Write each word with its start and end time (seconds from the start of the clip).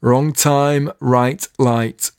Wrong 0.00 0.32
time, 0.32 0.92
right 1.00 1.44
light. 1.58 2.12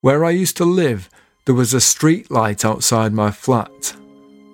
Where 0.00 0.24
I 0.24 0.30
used 0.30 0.56
to 0.56 0.64
live, 0.64 1.10
there 1.44 1.54
was 1.54 1.74
a 1.74 1.82
street 1.82 2.30
light 2.30 2.64
outside 2.64 3.12
my 3.12 3.30
flat. 3.30 3.94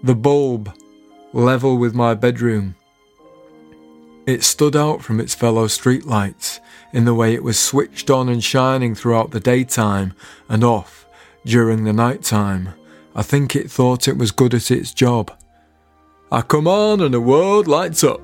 The 0.02 0.16
bulb, 0.16 0.74
level 1.32 1.78
with 1.78 1.94
my 1.94 2.14
bedroom. 2.14 2.74
It 4.26 4.42
stood 4.42 4.74
out 4.74 5.02
from 5.02 5.20
its 5.20 5.36
fellow 5.36 5.68
streetlights 5.68 6.58
in 6.92 7.04
the 7.04 7.14
way 7.14 7.32
it 7.32 7.44
was 7.44 7.56
switched 7.56 8.10
on 8.10 8.28
and 8.28 8.42
shining 8.42 8.96
throughout 8.96 9.30
the 9.30 9.38
daytime 9.38 10.14
and 10.48 10.64
off 10.64 11.06
during 11.44 11.84
the 11.84 11.92
night 11.92 12.24
time. 12.24 12.70
I 13.14 13.22
think 13.22 13.54
it 13.54 13.70
thought 13.70 14.08
it 14.08 14.18
was 14.18 14.32
good 14.32 14.54
at 14.54 14.72
its 14.72 14.92
job. 14.92 15.30
I 16.32 16.42
come 16.42 16.66
on 16.66 17.00
and 17.00 17.14
the 17.14 17.20
world 17.20 17.68
lights 17.68 18.02
up. 18.02 18.20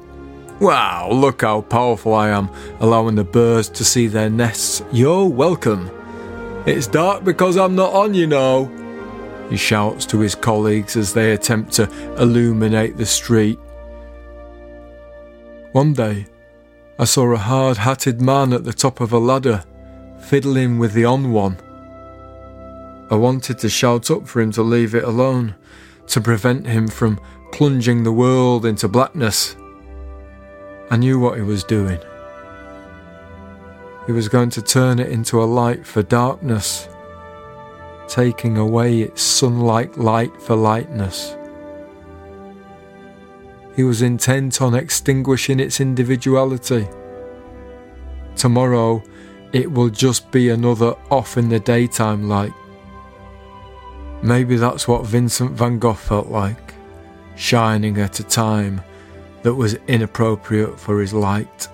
Wow, 0.62 1.10
look 1.10 1.42
how 1.42 1.62
powerful 1.62 2.14
I 2.14 2.28
am, 2.28 2.48
allowing 2.78 3.16
the 3.16 3.24
birds 3.24 3.68
to 3.70 3.84
see 3.84 4.06
their 4.06 4.30
nests. 4.30 4.80
You're 4.92 5.26
welcome. 5.26 5.90
It's 6.66 6.86
dark 6.86 7.24
because 7.24 7.56
I'm 7.56 7.74
not 7.74 7.92
on, 7.92 8.14
you 8.14 8.28
know. 8.28 8.70
He 9.50 9.56
shouts 9.56 10.06
to 10.06 10.20
his 10.20 10.36
colleagues 10.36 10.96
as 10.96 11.12
they 11.12 11.32
attempt 11.32 11.72
to 11.72 11.90
illuminate 12.16 12.96
the 12.96 13.04
street. 13.04 13.58
One 15.72 15.94
day, 15.94 16.26
I 16.96 17.06
saw 17.06 17.32
a 17.32 17.38
hard 17.38 17.78
hatted 17.78 18.22
man 18.22 18.52
at 18.52 18.62
the 18.62 18.72
top 18.72 19.00
of 19.00 19.12
a 19.12 19.18
ladder, 19.18 19.64
fiddling 20.20 20.78
with 20.78 20.92
the 20.92 21.06
on 21.06 21.32
one. 21.32 21.56
I 23.10 23.16
wanted 23.16 23.58
to 23.58 23.68
shout 23.68 24.12
up 24.12 24.28
for 24.28 24.40
him 24.40 24.52
to 24.52 24.62
leave 24.62 24.94
it 24.94 25.02
alone, 25.02 25.56
to 26.06 26.20
prevent 26.20 26.68
him 26.68 26.86
from 26.86 27.18
plunging 27.50 28.04
the 28.04 28.12
world 28.12 28.64
into 28.64 28.86
blackness. 28.86 29.56
I 30.92 30.96
knew 30.98 31.18
what 31.18 31.38
he 31.38 31.42
was 31.42 31.64
doing. 31.64 31.98
He 34.04 34.12
was 34.12 34.28
going 34.28 34.50
to 34.50 34.60
turn 34.60 34.98
it 34.98 35.08
into 35.08 35.42
a 35.42 35.46
light 35.46 35.86
for 35.86 36.02
darkness, 36.02 36.86
taking 38.08 38.58
away 38.58 39.00
its 39.00 39.22
sunlight 39.22 39.96
light 39.96 40.38
for 40.42 40.54
lightness. 40.54 41.34
He 43.74 43.84
was 43.84 44.02
intent 44.02 44.60
on 44.60 44.74
extinguishing 44.74 45.60
its 45.60 45.80
individuality. 45.80 46.86
Tomorrow, 48.36 49.02
it 49.54 49.72
will 49.72 49.88
just 49.88 50.30
be 50.30 50.50
another 50.50 50.94
off 51.10 51.38
in 51.38 51.48
the 51.48 51.60
daytime 51.60 52.28
light. 52.28 52.52
Maybe 54.20 54.56
that's 54.56 54.86
what 54.86 55.06
Vincent 55.06 55.52
van 55.52 55.78
Gogh 55.78 55.94
felt 55.94 56.28
like, 56.28 56.74
shining 57.34 57.96
at 57.96 58.20
a 58.20 58.24
time 58.24 58.82
that 59.42 59.54
was 59.54 59.74
inappropriate 59.88 60.78
for 60.78 61.00
his 61.00 61.12
light. 61.12 61.68